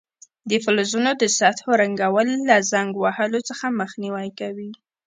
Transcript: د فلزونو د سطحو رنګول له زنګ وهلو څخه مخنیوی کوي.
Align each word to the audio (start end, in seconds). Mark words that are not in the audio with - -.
د 0.49 0.51
فلزونو 0.63 1.11
د 1.21 1.23
سطحو 1.37 1.71
رنګول 1.81 2.27
له 2.49 2.57
زنګ 2.71 2.91
وهلو 3.03 3.39
څخه 3.49 3.65
مخنیوی 3.79 4.29
کوي. 4.39 4.71